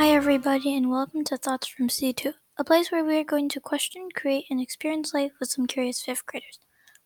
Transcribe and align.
Hi, 0.00 0.12
everybody, 0.12 0.74
and 0.74 0.90
welcome 0.90 1.24
to 1.24 1.36
Thoughts 1.36 1.66
from 1.66 1.88
C2, 1.88 2.32
a 2.56 2.64
place 2.64 2.90
where 2.90 3.04
we 3.04 3.18
are 3.18 3.22
going 3.22 3.50
to 3.50 3.60
question, 3.60 4.08
create, 4.14 4.46
and 4.48 4.58
experience 4.58 5.12
life 5.12 5.32
with 5.38 5.50
some 5.50 5.66
curious 5.66 6.00
fifth 6.00 6.24
graders. 6.24 6.58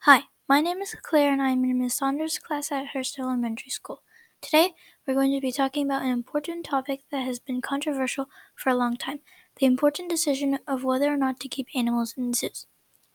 Hi, 0.02 0.20
my 0.48 0.60
name 0.60 0.78
is 0.78 0.94
Claire, 1.02 1.32
and 1.32 1.42
I'm 1.42 1.64
in 1.64 1.80
Ms. 1.80 1.94
Saunders' 1.94 2.38
class 2.38 2.70
at 2.70 2.86
Hearst 2.86 3.18
Elementary 3.18 3.70
School. 3.70 4.02
Today, 4.40 4.74
we're 5.04 5.14
going 5.14 5.34
to 5.34 5.40
be 5.40 5.50
talking 5.50 5.84
about 5.84 6.02
an 6.02 6.12
important 6.12 6.66
topic 6.66 7.00
that 7.10 7.24
has 7.24 7.40
been 7.40 7.60
controversial 7.60 8.28
for 8.54 8.70
a 8.70 8.76
long 8.76 8.96
time 8.96 9.18
the 9.58 9.66
important 9.66 10.08
decision 10.08 10.60
of 10.68 10.84
whether 10.84 11.12
or 11.12 11.16
not 11.16 11.40
to 11.40 11.48
keep 11.48 11.66
animals 11.74 12.14
in 12.16 12.32
zoos. 12.32 12.66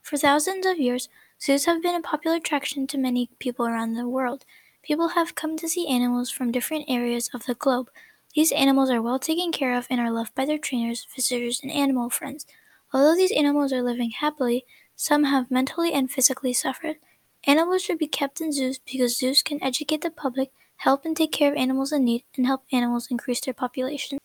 For 0.01 0.17
thousands 0.17 0.65
of 0.65 0.77
years, 0.77 1.07
zoos 1.41 1.63
have 1.63 1.81
been 1.81 1.95
a 1.95 2.01
popular 2.01 2.35
attraction 2.35 2.85
to 2.87 2.97
many 2.97 3.29
people 3.39 3.65
around 3.65 3.93
the 3.93 4.09
world. 4.09 4.43
People 4.83 5.07
have 5.07 5.35
come 5.35 5.55
to 5.55 5.69
see 5.69 5.87
animals 5.87 6.29
from 6.29 6.51
different 6.51 6.83
areas 6.89 7.29
of 7.33 7.45
the 7.45 7.55
globe. 7.55 7.89
These 8.35 8.51
animals 8.51 8.89
are 8.91 9.01
well 9.01 9.19
taken 9.19 9.51
care 9.51 9.75
of 9.75 9.87
and 9.89 9.99
are 9.99 10.11
loved 10.11 10.35
by 10.35 10.45
their 10.45 10.57
trainers, 10.59 11.07
visitors, 11.15 11.59
and 11.61 11.71
animal 11.71 12.09
friends. 12.09 12.45
Although 12.93 13.15
these 13.15 13.31
animals 13.31 13.73
are 13.73 13.81
living 13.81 14.11
happily, 14.11 14.65
some 14.95 15.23
have 15.25 15.49
mentally 15.49 15.93
and 15.93 16.11
physically 16.11 16.53
suffered. 16.53 16.97
Animals 17.45 17.81
should 17.81 17.97
be 17.97 18.07
kept 18.07 18.41
in 18.41 18.51
zoos 18.51 18.79
because 18.79 19.17
zoos 19.17 19.41
can 19.41 19.63
educate 19.63 20.01
the 20.01 20.11
public, 20.11 20.51
help 20.77 21.05
and 21.05 21.15
take 21.15 21.31
care 21.31 21.51
of 21.51 21.57
animals 21.57 21.91
in 21.91 22.03
need, 22.03 22.23
and 22.35 22.45
help 22.45 22.63
animals 22.71 23.07
increase 23.09 23.41
their 23.41 23.53
population. 23.53 24.19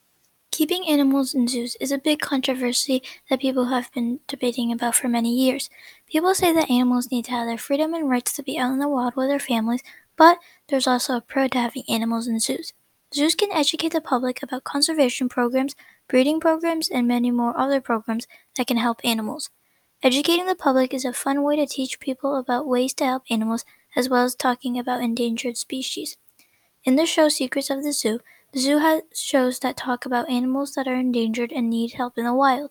Keeping 0.51 0.87
animals 0.87 1.35
in 1.35 1.49
zoos 1.49 1.77
is 1.81 1.91
a 1.91 1.99
big 1.99 2.21
controversy 2.21 3.03
that 3.29 3.41
people 3.41 3.67
have 3.67 3.93
been 3.93 4.21
debating 4.29 4.71
about 4.71 4.95
for 4.95 5.09
many 5.09 5.35
years. 5.35 5.71
People 6.07 6.35
say 6.35 6.53
that 6.53 6.71
animals 6.71 7.11
need 7.11 7.25
to 7.25 7.33
have 7.33 7.47
their 7.47 7.59
freedom 7.59 7.95
and 7.95 8.09
rights 8.09 8.33
to 8.35 8.43
be 8.43 8.59
out 8.59 8.73
in 8.73 8.79
the 8.79 8.89
wild 8.89 9.17
with 9.17 9.29
their 9.29 9.41
families, 9.41 9.83
but 10.17 10.39
there's 10.69 10.87
also 10.87 11.17
a 11.17 11.21
pro 11.21 11.49
to 11.49 11.59
having 11.59 11.83
animals 11.89 12.29
in 12.29 12.39
zoos. 12.39 12.73
Zoos 13.15 13.35
can 13.35 13.51
educate 13.53 13.93
the 13.93 14.01
public 14.03 14.43
about 14.43 14.65
conservation 14.65 15.29
programs, 15.29 15.75
breeding 16.09 16.39
programs, 16.41 16.91
and 16.91 17.09
many 17.09 17.31
more 17.31 17.57
other 17.57 17.81
programs 17.81 18.27
that 18.57 18.67
can 18.67 18.77
help 18.77 19.01
animals. 19.05 19.49
Educating 20.03 20.47
the 20.47 20.55
public 20.55 20.93
is 20.93 21.05
a 21.07 21.13
fun 21.15 21.43
way 21.43 21.57
to 21.57 21.67
teach 21.67 22.01
people 22.01 22.37
about 22.37 22.67
ways 22.67 22.93
to 22.95 23.07
help 23.07 23.23
animals 23.31 23.65
as 23.97 24.09
well 24.09 24.25
as 24.25 24.35
talking 24.35 24.79
about 24.79 25.01
endangered 25.03 25.57
species. 25.57 26.19
In 26.85 26.97
the 26.97 27.07
show 27.07 27.29
Secrets 27.29 27.71
of 27.71 27.83
the 27.83 27.93
Zoo, 27.93 28.21
the 28.53 28.61
zoo 28.61 28.79
has 28.79 29.03
shows 29.15 29.59
that 29.61 29.77
talk 29.77 30.07
about 30.07 30.31
animals 30.31 30.75
that 30.75 30.89
are 30.89 30.95
endangered 30.95 31.53
and 31.53 31.71
need 31.71 31.93
help 31.93 32.19
in 32.19 32.25
the 32.25 32.35
wild. 32.35 32.71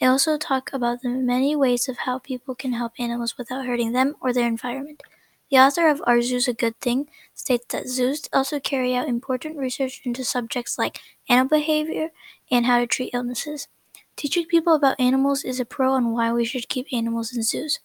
They 0.00 0.06
also 0.06 0.38
talk 0.38 0.72
about 0.72 1.02
the 1.02 1.08
many 1.08 1.56
ways 1.56 1.88
of 1.88 1.98
how 1.98 2.18
people 2.18 2.54
can 2.54 2.74
help 2.74 2.92
animals 2.98 3.38
without 3.38 3.66
hurting 3.66 3.92
them 3.92 4.16
or 4.20 4.32
their 4.32 4.46
environment. 4.46 5.02
The 5.50 5.58
author 5.58 5.88
of 5.88 6.00
Are 6.06 6.22
Zoos 6.22 6.46
a 6.46 6.52
Good 6.52 6.78
Thing 6.80 7.08
states 7.34 7.66
that 7.70 7.88
zoos 7.88 8.28
also 8.32 8.60
carry 8.60 8.94
out 8.94 9.08
important 9.08 9.56
research 9.58 10.00
into 10.04 10.24
subjects 10.24 10.78
like 10.78 11.00
animal 11.28 11.58
behavior 11.58 12.10
and 12.52 12.66
how 12.66 12.78
to 12.78 12.86
treat 12.86 13.12
illnesses. 13.12 13.66
Teaching 14.14 14.46
people 14.46 14.74
about 14.74 15.00
animals 15.00 15.42
is 15.42 15.58
a 15.58 15.64
pro 15.64 15.90
on 15.90 16.12
why 16.12 16.32
we 16.32 16.44
should 16.44 16.68
keep 16.68 16.86
animals 16.92 17.34
in 17.34 17.42
zoos. 17.42 17.80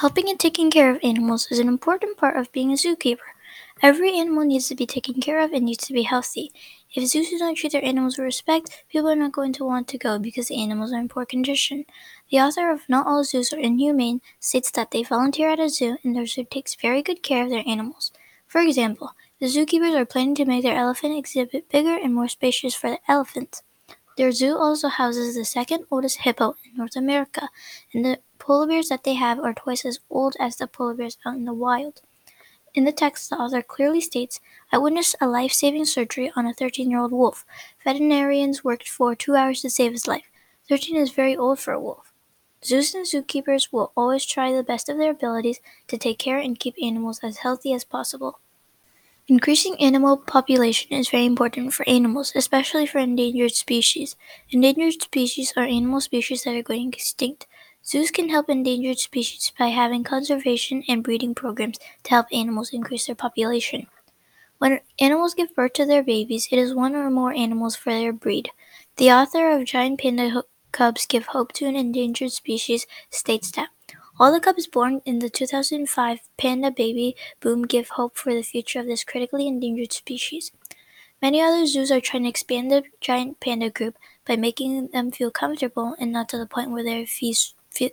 Helping 0.00 0.30
and 0.30 0.40
taking 0.40 0.70
care 0.70 0.90
of 0.90 0.98
animals 1.02 1.46
is 1.50 1.58
an 1.58 1.68
important 1.68 2.16
part 2.16 2.38
of 2.38 2.50
being 2.52 2.72
a 2.72 2.76
zookeeper. 2.76 3.36
Every 3.82 4.18
animal 4.18 4.44
needs 4.44 4.68
to 4.68 4.74
be 4.74 4.86
taken 4.86 5.20
care 5.20 5.40
of 5.40 5.52
and 5.52 5.66
needs 5.66 5.86
to 5.88 5.92
be 5.92 6.02
healthy. 6.02 6.52
If 6.94 7.06
zoos 7.10 7.28
do 7.28 7.36
not 7.38 7.56
treat 7.56 7.72
their 7.72 7.84
animals 7.84 8.16
with 8.16 8.24
respect, 8.24 8.84
people 8.88 9.10
are 9.10 9.16
not 9.16 9.32
going 9.32 9.52
to 9.54 9.64
want 9.64 9.88
to 9.88 9.98
go 9.98 10.18
because 10.18 10.48
the 10.48 10.62
animals 10.62 10.90
are 10.90 10.98
in 10.98 11.08
poor 11.08 11.26
condition. 11.26 11.84
The 12.30 12.38
author 12.38 12.70
of 12.70 12.88
Not 12.88 13.06
All 13.06 13.24
Zoos 13.24 13.52
Are 13.52 13.58
Inhumane 13.58 14.22
states 14.40 14.70
that 14.70 14.90
they 14.90 15.02
volunteer 15.02 15.50
at 15.50 15.60
a 15.60 15.68
zoo 15.68 15.98
and 16.02 16.16
their 16.16 16.24
zoo 16.24 16.44
takes 16.44 16.74
very 16.74 17.02
good 17.02 17.22
care 17.22 17.44
of 17.44 17.50
their 17.50 17.62
animals. 17.66 18.10
For 18.46 18.62
example, 18.62 19.12
the 19.38 19.46
zookeepers 19.46 19.94
are 19.94 20.06
planning 20.06 20.34
to 20.36 20.46
make 20.46 20.62
their 20.62 20.76
elephant 20.76 21.16
exhibit 21.18 21.68
bigger 21.68 21.94
and 21.94 22.14
more 22.14 22.28
spacious 22.28 22.74
for 22.74 22.88
the 22.88 23.00
elephants. 23.06 23.62
Their 24.16 24.32
zoo 24.32 24.56
also 24.56 24.88
houses 24.88 25.34
the 25.36 25.44
second 25.44 25.84
oldest 25.90 26.20
hippo 26.22 26.56
in 26.64 26.76
North 26.76 26.96
America, 26.96 27.50
and 27.92 28.02
the 28.02 28.20
polar 28.38 28.66
bears 28.66 28.88
that 28.88 29.04
they 29.04 29.14
have 29.14 29.38
are 29.38 29.52
twice 29.52 29.84
as 29.84 30.00
old 30.08 30.36
as 30.40 30.56
the 30.56 30.66
polar 30.66 30.94
bears 30.94 31.18
out 31.26 31.36
in 31.36 31.44
the 31.44 31.52
wild. 31.52 32.00
In 32.78 32.84
the 32.84 32.92
text, 32.92 33.28
the 33.28 33.36
author 33.36 33.60
clearly 33.60 34.00
states, 34.00 34.38
I 34.70 34.78
witnessed 34.78 35.16
a 35.20 35.26
life 35.26 35.50
saving 35.52 35.86
surgery 35.86 36.30
on 36.36 36.46
a 36.46 36.54
13 36.54 36.88
year 36.88 37.00
old 37.00 37.10
wolf. 37.10 37.44
Veterinarians 37.82 38.62
worked 38.62 38.88
for 38.88 39.16
two 39.16 39.34
hours 39.34 39.62
to 39.62 39.68
save 39.68 39.90
his 39.90 40.06
life. 40.06 40.30
13 40.68 40.94
is 40.94 41.10
very 41.10 41.36
old 41.36 41.58
for 41.58 41.72
a 41.72 41.80
wolf. 41.80 42.12
Zoos 42.64 42.94
and 42.94 43.04
zookeepers 43.04 43.72
will 43.72 43.90
always 43.96 44.24
try 44.24 44.52
the 44.52 44.62
best 44.62 44.88
of 44.88 44.96
their 44.96 45.10
abilities 45.10 45.58
to 45.88 45.98
take 45.98 46.20
care 46.20 46.38
and 46.38 46.60
keep 46.60 46.76
animals 46.80 47.18
as 47.24 47.38
healthy 47.38 47.72
as 47.72 47.82
possible. 47.82 48.38
Increasing 49.26 49.74
animal 49.80 50.16
population 50.16 50.92
is 50.92 51.08
very 51.08 51.26
important 51.26 51.74
for 51.74 51.88
animals, 51.88 52.32
especially 52.36 52.86
for 52.86 53.00
endangered 53.00 53.56
species. 53.56 54.14
Endangered 54.50 55.02
species 55.02 55.52
are 55.56 55.64
animal 55.64 56.00
species 56.00 56.44
that 56.44 56.54
are 56.54 56.62
going 56.62 56.92
extinct. 56.92 57.48
Zoos 57.84 58.10
can 58.10 58.28
help 58.28 58.50
endangered 58.50 58.98
species 58.98 59.52
by 59.58 59.68
having 59.68 60.04
conservation 60.04 60.84
and 60.88 61.02
breeding 61.02 61.34
programs 61.34 61.78
to 62.04 62.10
help 62.10 62.26
animals 62.32 62.70
increase 62.72 63.06
their 63.06 63.14
population. 63.14 63.86
When 64.58 64.80
animals 64.98 65.34
give 65.34 65.54
birth 65.54 65.74
to 65.74 65.86
their 65.86 66.02
babies, 66.02 66.48
it 66.50 66.58
is 66.58 66.74
one 66.74 66.94
or 66.94 67.10
more 67.10 67.32
animals 67.32 67.76
for 67.76 67.90
their 67.90 68.12
breed. 68.12 68.50
The 68.96 69.12
author 69.12 69.50
of 69.50 69.64
Giant 69.64 70.00
Panda 70.00 70.42
Cubs 70.72 71.06
Give 71.06 71.26
Hope 71.26 71.52
to 71.54 71.66
an 71.66 71.76
Endangered 71.76 72.32
Species 72.32 72.86
states 73.10 73.50
that 73.52 73.70
all 74.20 74.32
the 74.32 74.40
cubs 74.40 74.66
born 74.66 75.00
in 75.04 75.20
the 75.20 75.30
2005 75.30 76.18
panda 76.36 76.72
baby 76.72 77.14
boom 77.38 77.62
give 77.62 77.90
hope 77.90 78.16
for 78.16 78.34
the 78.34 78.42
future 78.42 78.80
of 78.80 78.86
this 78.86 79.04
critically 79.04 79.46
endangered 79.46 79.92
species. 79.92 80.50
Many 81.22 81.40
other 81.40 81.66
zoos 81.66 81.92
are 81.92 82.00
trying 82.00 82.24
to 82.24 82.28
expand 82.28 82.70
the 82.70 82.82
giant 83.00 83.38
panda 83.38 83.70
group 83.70 83.96
by 84.26 84.34
making 84.34 84.88
them 84.88 85.12
feel 85.12 85.30
comfortable 85.30 85.94
and 86.00 86.12
not 86.12 86.28
to 86.30 86.38
the 86.38 86.46
point 86.46 86.70
where 86.72 86.82
they 86.82 87.06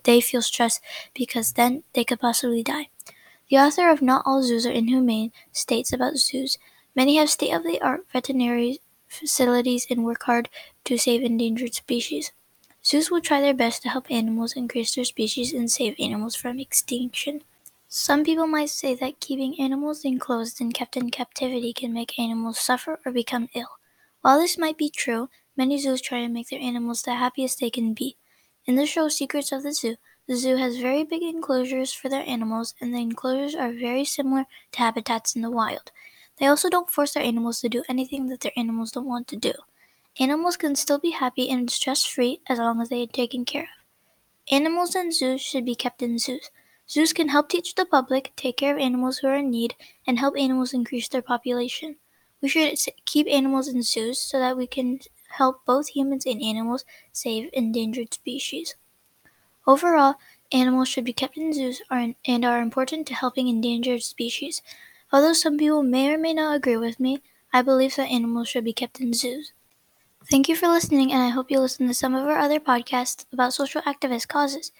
they 0.03 0.21
feel 0.21 0.41
stressed 0.41 0.81
because 1.13 1.53
then 1.53 1.83
they 1.93 2.03
could 2.03 2.19
possibly 2.19 2.63
die. 2.63 2.89
The 3.49 3.57
author 3.57 3.89
of 3.89 4.01
Not 4.01 4.23
All 4.25 4.43
Zoos 4.43 4.65
Are 4.67 4.71
Inhumane 4.71 5.31
states 5.51 5.91
about 5.91 6.17
zoos 6.17 6.57
many 6.95 7.17
have 7.17 7.29
state 7.31 7.51
of 7.53 7.63
the 7.63 7.81
art 7.81 8.05
veterinary 8.13 8.81
facilities 9.07 9.87
and 9.89 10.05
work 10.05 10.23
hard 10.23 10.49
to 10.83 10.97
save 10.97 11.23
endangered 11.23 11.73
species. 11.73 12.31
Zoos 12.83 13.09
will 13.09 13.21
try 13.21 13.41
their 13.41 13.53
best 13.53 13.81
to 13.83 13.89
help 13.89 14.11
animals 14.11 14.53
increase 14.53 14.95
their 14.95 15.05
species 15.05 15.53
and 15.53 15.71
save 15.71 15.95
animals 15.99 16.35
from 16.35 16.59
extinction. 16.59 17.43
Some 17.89 18.23
people 18.23 18.47
might 18.47 18.69
say 18.69 18.93
that 18.95 19.19
keeping 19.19 19.59
animals 19.59 20.05
enclosed 20.05 20.61
and 20.61 20.73
kept 20.73 20.95
in 20.95 21.09
captivity 21.09 21.73
can 21.73 21.93
make 21.93 22.19
animals 22.19 22.59
suffer 22.59 22.99
or 23.05 23.11
become 23.11 23.49
ill. 23.55 23.79
While 24.21 24.39
this 24.39 24.57
might 24.57 24.77
be 24.77 24.89
true, 24.89 25.29
many 25.57 25.79
zoos 25.79 26.01
try 26.01 26.21
to 26.21 26.27
make 26.27 26.49
their 26.49 26.59
animals 26.59 27.01
the 27.01 27.15
happiest 27.15 27.59
they 27.59 27.69
can 27.69 27.93
be. 27.93 28.17
In 28.67 28.75
the 28.75 28.87
show 28.87 29.09
Secrets 29.09 29.51
of 29.51 29.61
the 29.61 29.73
Zoo, 29.73 29.95
the 30.27 30.35
zoo 30.35 30.55
has 30.55 30.77
very 30.77 31.03
big 31.03 31.21
enclosures 31.21 31.93
for 31.93 32.09
their 32.09 32.27
animals, 32.27 32.73
and 32.81 32.91
the 32.91 32.99
enclosures 32.99 33.53
are 33.53 33.71
very 33.71 34.03
similar 34.03 34.45
to 34.71 34.79
habitats 34.79 35.35
in 35.35 35.43
the 35.43 35.51
wild. 35.51 35.91
They 36.37 36.47
also 36.47 36.67
don't 36.71 36.89
force 36.89 37.13
their 37.13 37.21
animals 37.21 37.61
to 37.61 37.69
do 37.69 37.83
anything 37.87 38.25
that 38.29 38.39
their 38.39 38.51
animals 38.57 38.91
don't 38.91 39.05
want 39.05 39.27
to 39.27 39.35
do. 39.35 39.53
Animals 40.19 40.57
can 40.57 40.75
still 40.75 40.97
be 40.97 41.11
happy 41.11 41.47
and 41.47 41.69
stress 41.69 42.03
free 42.05 42.41
as 42.47 42.57
long 42.57 42.81
as 42.81 42.89
they 42.89 43.03
are 43.03 43.07
taken 43.07 43.45
care 43.45 43.63
of. 43.63 43.83
Animals 44.51 44.95
in 44.95 45.11
zoos 45.11 45.41
should 45.41 45.65
be 45.65 45.75
kept 45.75 46.01
in 46.01 46.17
zoos. 46.17 46.49
Zoos 46.89 47.13
can 47.13 47.29
help 47.29 47.49
teach 47.49 47.75
the 47.75 47.85
public, 47.85 48.33
take 48.35 48.57
care 48.57 48.73
of 48.73 48.81
animals 48.81 49.19
who 49.19 49.27
are 49.27 49.35
in 49.35 49.51
need, 49.51 49.75
and 50.07 50.17
help 50.17 50.35
animals 50.39 50.73
increase 50.73 51.07
their 51.07 51.21
population. 51.21 51.97
We 52.41 52.49
should 52.49 52.79
keep 53.05 53.27
animals 53.27 53.67
in 53.67 53.83
zoos 53.83 54.19
so 54.19 54.39
that 54.39 54.57
we 54.57 54.65
can 54.65 55.01
help 55.37 55.65
both 55.65 55.89
humans 55.89 56.25
and 56.25 56.41
animals 56.41 56.85
save 57.11 57.49
endangered 57.53 58.13
species. 58.13 58.75
Overall, 59.67 60.15
animals 60.51 60.87
should 60.87 61.05
be 61.05 61.13
kept 61.13 61.37
in 61.37 61.53
zoos 61.53 61.81
and 61.89 62.45
are 62.45 62.61
important 62.61 63.07
to 63.07 63.13
helping 63.13 63.47
endangered 63.47 64.03
species. 64.03 64.61
Although 65.11 65.33
some 65.33 65.57
people 65.57 65.83
may 65.83 66.13
or 66.13 66.17
may 66.17 66.33
not 66.33 66.55
agree 66.55 66.77
with 66.77 66.99
me, 66.99 67.21
I 67.53 67.61
believe 67.61 67.95
that 67.95 68.09
animals 68.09 68.49
should 68.49 68.65
be 68.65 68.73
kept 68.73 68.99
in 68.99 69.13
zoos. 69.13 69.53
Thank 70.29 70.49
you 70.49 70.55
for 70.55 70.67
listening, 70.67 71.11
and 71.11 71.21
I 71.21 71.29
hope 71.29 71.51
you 71.51 71.59
listen 71.59 71.87
to 71.87 71.93
some 71.93 72.15
of 72.15 72.27
our 72.27 72.37
other 72.37 72.59
podcasts 72.59 73.25
about 73.31 73.53
social 73.53 73.81
activist 73.83 74.27
causes. 74.27 74.71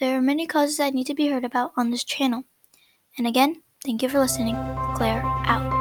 There 0.00 0.16
are 0.16 0.22
many 0.22 0.46
causes 0.46 0.78
that 0.78 0.94
need 0.94 1.06
to 1.06 1.14
be 1.14 1.28
heard 1.28 1.44
about 1.44 1.72
on 1.76 1.90
this 1.90 2.04
channel. 2.04 2.44
And 3.18 3.26
again, 3.26 3.62
thank 3.84 4.02
you 4.02 4.08
for 4.08 4.18
listening. 4.18 4.56
Claire 4.94 5.22
out. 5.44 5.75